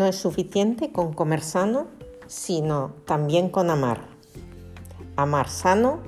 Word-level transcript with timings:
No 0.00 0.06
es 0.06 0.16
suficiente 0.16 0.92
con 0.92 1.12
comer 1.12 1.42
sano, 1.42 1.88
sino 2.26 2.94
también 3.04 3.50
con 3.50 3.68
amar. 3.68 4.06
Amar 5.14 5.50
sano, 5.50 5.98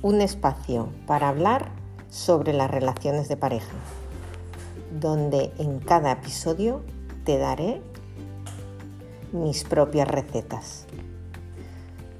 un 0.00 0.22
espacio 0.22 0.88
para 1.06 1.28
hablar 1.28 1.72
sobre 2.08 2.54
las 2.54 2.70
relaciones 2.70 3.28
de 3.28 3.36
pareja, 3.36 3.76
donde 4.98 5.52
en 5.58 5.78
cada 5.78 6.10
episodio 6.10 6.80
te 7.24 7.36
daré 7.36 7.82
mis 9.30 9.64
propias 9.64 10.08
recetas. 10.08 10.86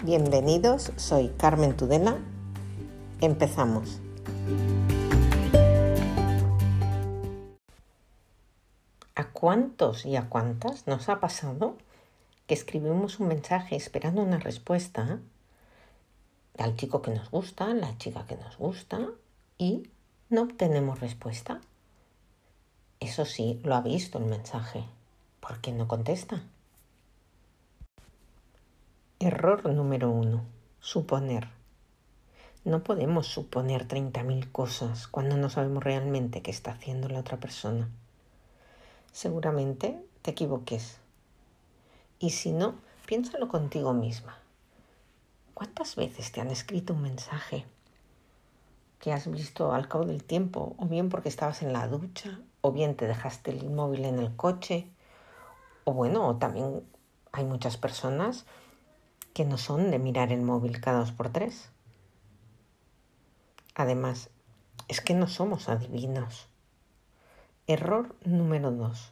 Bienvenidos, 0.05 0.93
soy 0.97 1.29
Carmen 1.39 1.75
Tudela. 1.75 2.19
Empezamos. 3.23 4.03
Cuántos 9.25 10.05
y 10.05 10.17
a 10.17 10.29
cuántas 10.29 10.87
nos 10.87 11.09
ha 11.09 11.21
pasado 11.21 11.77
que 12.47 12.55
escribimos 12.55 13.19
un 13.19 13.29
mensaje 13.29 13.75
esperando 13.75 14.23
una 14.23 14.39
respuesta 14.39 15.19
al 16.59 16.77
chico 16.77 17.01
que 17.01 17.11
nos 17.11 17.31
gusta, 17.31 17.73
la 17.73 17.97
chica 17.97 18.27
que 18.27 18.37
nos 18.37 18.59
gusta 18.59 19.09
y 19.57 19.89
no 20.29 20.43
obtenemos 20.43 21.01
respuesta? 21.01 21.63
Eso 23.01 23.25
sí, 23.25 23.59
lo 23.65 23.75
ha 23.75 23.81
visto 23.81 24.19
el 24.19 24.27
mensaje. 24.27 24.85
¿Por 25.41 25.61
qué 25.63 25.73
no 25.73 25.89
contesta? 25.89 26.43
Error 29.19 29.65
número 29.73 30.11
uno. 30.11 30.45
Suponer. 30.81 31.49
No 32.65 32.83
podemos 32.83 33.29
suponer 33.29 33.89
30.000 33.89 34.53
cosas 34.53 35.07
cuando 35.07 35.39
no 35.39 35.49
sabemos 35.49 35.83
realmente 35.83 36.43
qué 36.43 36.51
está 36.51 36.73
haciendo 36.73 37.09
la 37.09 37.21
otra 37.21 37.39
persona 37.39 37.89
seguramente 39.17 39.99
te 40.21 40.33
equivoques. 40.33 40.99
Y 42.19 42.31
si 42.31 42.53
no, 42.53 42.75
piénsalo 43.07 43.49
contigo 43.49 43.95
misma. 43.95 44.37
¿Cuántas 45.55 45.97
veces 45.97 46.33
te 46.33 46.43
han 46.43 46.51
escrito 46.51 46.93
un 46.93 47.01
mensaje 47.01 47.65
que 48.99 49.15
has 49.15 49.31
visto 49.31 49.73
al 49.73 49.89
cabo 49.89 50.05
del 50.05 50.23
tiempo, 50.23 50.77
o 50.77 50.85
bien 50.85 51.09
porque 51.09 51.31
estabas 51.31 51.63
en 51.63 51.73
la 51.73 51.89
ducha, 51.89 52.41
o 52.61 52.73
bien 52.73 52.95
te 52.95 53.07
dejaste 53.07 53.53
el 53.53 53.71
móvil 53.71 54.05
en 54.05 54.19
el 54.19 54.37
coche, 54.37 54.91
o 55.85 55.95
bueno, 55.95 56.37
también 56.37 56.83
hay 57.33 57.47
muchas 57.47 57.79
personas 57.79 58.45
que 59.33 59.47
no 59.47 59.57
son 59.57 59.91
de 59.91 59.99
mirar 59.99 60.31
el 60.31 60.43
móvil 60.43 60.79
cada 60.83 60.99
dos 60.99 61.13
por 61.13 61.31
tres. 61.31 61.71
Además, 63.75 64.29
es 64.89 65.01
que 65.01 65.15
no 65.15 65.27
somos 65.27 65.71
adivinos. 65.71 66.51
Error 67.69 68.15
número 68.25 68.71
dos. 68.71 69.11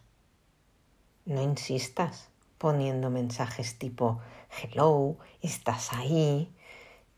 No 1.24 1.42
insistas 1.42 2.28
poniendo 2.56 3.10
mensajes 3.10 3.80
tipo 3.80 4.20
hello, 4.62 5.16
estás 5.42 5.92
ahí, 5.92 6.48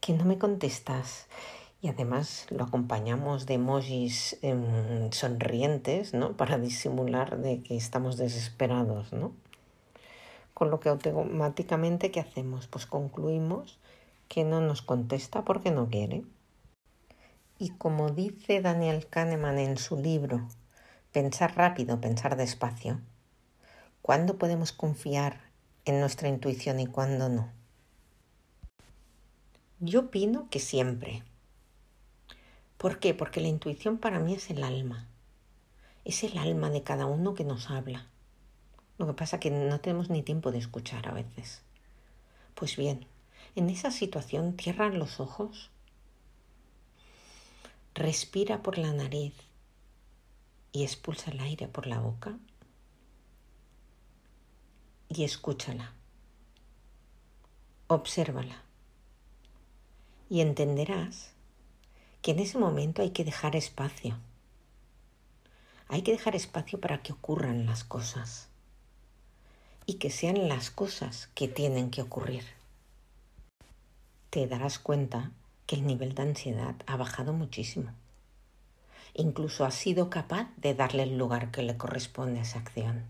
que 0.00 0.14
no 0.14 0.24
me 0.24 0.38
contestas. 0.38 1.26
Y 1.82 1.88
además 1.88 2.46
lo 2.48 2.64
acompañamos 2.64 3.44
de 3.44 3.54
emojis 3.54 4.38
em, 4.40 5.12
sonrientes, 5.12 6.14
¿no? 6.14 6.32
Para 6.38 6.56
disimular 6.56 7.36
de 7.36 7.60
que 7.60 7.76
estamos 7.76 8.16
desesperados, 8.16 9.12
¿no? 9.12 9.34
Con 10.54 10.70
lo 10.70 10.80
que 10.80 10.88
automáticamente, 10.88 12.10
¿qué 12.10 12.20
hacemos? 12.20 12.66
Pues 12.66 12.86
concluimos 12.86 13.78
que 14.28 14.44
no 14.44 14.62
nos 14.62 14.80
contesta 14.80 15.44
porque 15.44 15.70
no 15.70 15.90
quiere. 15.90 16.24
Y 17.58 17.72
como 17.72 18.08
dice 18.08 18.62
Daniel 18.62 19.06
Kahneman 19.06 19.58
en 19.58 19.76
su 19.76 19.98
libro 19.98 20.40
Pensar 21.16 21.56
rápido, 21.56 21.98
pensar 21.98 22.36
despacio. 22.36 23.00
¿Cuándo 24.02 24.36
podemos 24.36 24.72
confiar 24.72 25.40
en 25.86 25.98
nuestra 25.98 26.28
intuición 26.28 26.78
y 26.78 26.86
cuándo 26.86 27.30
no? 27.30 27.50
Yo 29.80 30.00
opino 30.00 30.46
que 30.50 30.60
siempre. 30.60 31.22
¿Por 32.76 32.98
qué? 32.98 33.14
Porque 33.14 33.40
la 33.40 33.48
intuición 33.48 33.96
para 33.96 34.18
mí 34.18 34.34
es 34.34 34.50
el 34.50 34.62
alma. 34.62 35.08
Es 36.04 36.22
el 36.22 36.36
alma 36.36 36.68
de 36.68 36.82
cada 36.82 37.06
uno 37.06 37.32
que 37.32 37.44
nos 37.44 37.70
habla. 37.70 38.08
Lo 38.98 39.06
que 39.06 39.14
pasa 39.14 39.36
es 39.36 39.40
que 39.40 39.50
no 39.50 39.80
tenemos 39.80 40.10
ni 40.10 40.22
tiempo 40.22 40.52
de 40.52 40.58
escuchar 40.58 41.08
a 41.08 41.14
veces. 41.14 41.62
Pues 42.54 42.76
bien, 42.76 43.06
en 43.54 43.70
esa 43.70 43.90
situación 43.90 44.54
cierran 44.58 44.98
los 44.98 45.18
ojos, 45.18 45.70
respira 47.94 48.62
por 48.62 48.76
la 48.76 48.92
nariz 48.92 49.45
y 50.76 50.82
expulsa 50.82 51.30
el 51.30 51.40
aire 51.40 51.68
por 51.68 51.86
la 51.86 52.00
boca 52.00 52.38
y 55.08 55.24
escúchala. 55.24 55.94
Obsérvala. 57.86 58.62
Y 60.28 60.42
entenderás 60.42 61.32
que 62.20 62.32
en 62.32 62.40
ese 62.40 62.58
momento 62.58 63.00
hay 63.00 63.08
que 63.08 63.24
dejar 63.24 63.56
espacio. 63.56 64.18
Hay 65.88 66.02
que 66.02 66.12
dejar 66.12 66.36
espacio 66.36 66.78
para 66.78 67.02
que 67.02 67.14
ocurran 67.14 67.64
las 67.64 67.82
cosas 67.82 68.48
y 69.86 69.94
que 69.94 70.10
sean 70.10 70.46
las 70.46 70.70
cosas 70.70 71.30
que 71.34 71.48
tienen 71.48 71.90
que 71.90 72.02
ocurrir. 72.02 72.44
Te 74.28 74.46
darás 74.46 74.78
cuenta 74.78 75.30
que 75.66 75.76
el 75.76 75.86
nivel 75.86 76.14
de 76.14 76.22
ansiedad 76.22 76.74
ha 76.86 76.98
bajado 76.98 77.32
muchísimo 77.32 77.94
incluso 79.14 79.64
has 79.64 79.74
sido 79.74 80.10
capaz 80.10 80.48
de 80.56 80.74
darle 80.74 81.04
el 81.04 81.18
lugar 81.18 81.50
que 81.50 81.62
le 81.62 81.76
corresponde 81.76 82.40
a 82.40 82.42
esa 82.42 82.58
acción. 82.58 83.04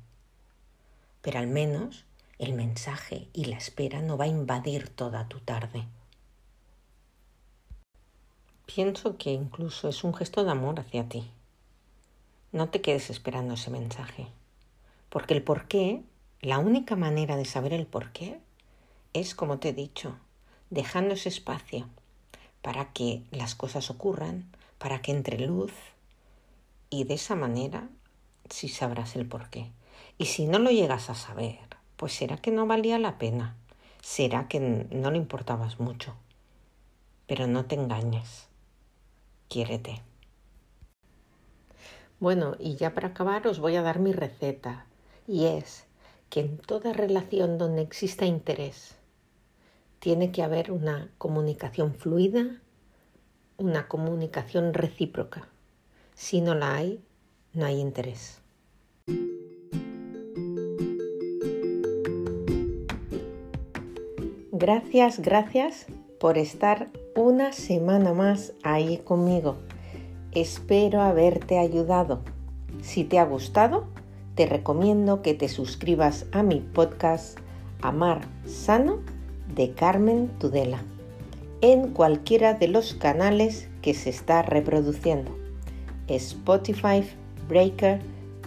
Pero 1.22 1.38
al 1.38 1.46
menos 1.46 2.04
el 2.38 2.52
mensaje 2.52 3.28
y 3.32 3.46
la 3.46 3.56
espera 3.56 4.02
no 4.02 4.16
va 4.16 4.26
a 4.26 4.28
invadir 4.28 4.88
toda 4.88 5.28
tu 5.28 5.40
tarde. 5.40 5.84
Pienso 8.66 9.16
que 9.16 9.32
incluso 9.32 9.88
es 9.88 10.04
un 10.04 10.12
gesto 10.12 10.44
de 10.44 10.50
amor 10.50 10.80
hacia 10.80 11.08
ti. 11.08 11.30
No 12.52 12.68
te 12.68 12.80
quedes 12.80 13.10
esperando 13.10 13.54
ese 13.54 13.70
mensaje, 13.70 14.26
porque 15.08 15.34
el 15.34 15.42
porqué, 15.42 16.02
la 16.40 16.58
única 16.58 16.96
manera 16.96 17.36
de 17.36 17.44
saber 17.44 17.72
el 17.72 17.86
porqué, 17.86 18.40
es, 19.12 19.34
como 19.34 19.58
te 19.58 19.70
he 19.70 19.72
dicho, 19.72 20.16
dejando 20.70 21.14
ese 21.14 21.28
espacio 21.28 21.88
para 22.60 22.92
que 22.92 23.22
las 23.30 23.54
cosas 23.54 23.90
ocurran, 23.90 24.50
para 24.78 25.00
que 25.02 25.12
entre 25.12 25.38
luz, 25.38 25.72
y 26.90 27.04
de 27.04 27.14
esa 27.14 27.34
manera 27.34 27.88
sí 28.50 28.68
sabrás 28.68 29.16
el 29.16 29.26
por 29.26 29.50
qué. 29.50 29.72
Y 30.18 30.26
si 30.26 30.46
no 30.46 30.58
lo 30.58 30.70
llegas 30.70 31.10
a 31.10 31.14
saber, 31.14 31.58
pues 31.96 32.12
será 32.12 32.36
que 32.36 32.50
no 32.50 32.66
valía 32.66 32.98
la 32.98 33.18
pena, 33.18 33.56
será 34.02 34.48
que 34.48 34.60
no 34.60 35.10
le 35.10 35.18
importabas 35.18 35.80
mucho. 35.80 36.14
Pero 37.26 37.46
no 37.46 37.64
te 37.64 37.74
engañes, 37.74 38.48
quiérete. 39.48 40.02
Bueno, 42.20 42.56
y 42.58 42.76
ya 42.76 42.94
para 42.94 43.08
acabar 43.08 43.46
os 43.46 43.58
voy 43.58 43.76
a 43.76 43.82
dar 43.82 43.98
mi 43.98 44.12
receta, 44.12 44.86
y 45.26 45.46
es 45.46 45.86
que 46.30 46.40
en 46.40 46.58
toda 46.58 46.92
relación 46.92 47.58
donde 47.58 47.82
exista 47.82 48.24
interés, 48.24 48.96
tiene 49.98 50.32
que 50.32 50.42
haber 50.42 50.70
una 50.70 51.10
comunicación 51.18 51.94
fluida, 51.94 52.60
una 53.58 53.88
comunicación 53.88 54.74
recíproca. 54.74 55.48
Si 56.14 56.40
no 56.40 56.54
la 56.54 56.74
hay, 56.74 57.00
no 57.52 57.66
hay 57.66 57.80
interés. 57.80 58.40
Gracias, 64.52 65.20
gracias 65.20 65.86
por 66.18 66.38
estar 66.38 66.88
una 67.14 67.52
semana 67.52 68.14
más 68.14 68.52
ahí 68.62 68.98
conmigo. 68.98 69.56
Espero 70.32 71.02
haberte 71.02 71.58
ayudado. 71.58 72.22
Si 72.82 73.04
te 73.04 73.18
ha 73.18 73.24
gustado, 73.24 73.86
te 74.34 74.46
recomiendo 74.46 75.22
que 75.22 75.34
te 75.34 75.48
suscribas 75.48 76.26
a 76.32 76.42
mi 76.42 76.60
podcast 76.60 77.38
Amar 77.82 78.20
Sano 78.46 79.00
de 79.54 79.72
Carmen 79.72 80.28
Tudela 80.38 80.80
en 81.60 81.92
cualquiera 81.92 82.54
de 82.54 82.68
los 82.68 82.94
canales 82.94 83.68
que 83.82 83.92
se 83.94 84.10
está 84.10 84.42
reproduciendo. 84.42 85.36
Spotify, 86.08 87.04
Breaker, 87.48 88.00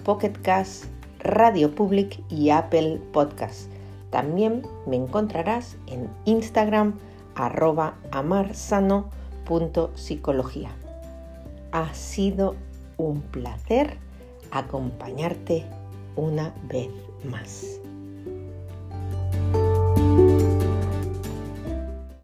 Pocket 0.04 0.34
Cast, 0.42 0.86
Radio 1.20 1.74
Public 1.74 2.22
y 2.30 2.50
Apple 2.50 3.00
Podcast. 3.12 3.70
También 4.10 4.64
me 4.88 4.96
encontrarás 4.96 5.78
en 5.88 6.10
Instagram 6.26 6.98
arroba 7.36 7.96
amarsano.psicología. 8.12 10.70
Ha 11.72 11.94
sido 11.94 12.56
un 12.98 13.22
placer 13.22 13.98
acompañarte 14.52 15.66
una 16.16 16.56
vez 16.70 16.90
más. 17.24 17.80